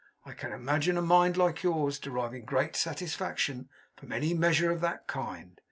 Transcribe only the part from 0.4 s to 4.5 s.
imagine a mind like yours deriving great satisfaction from any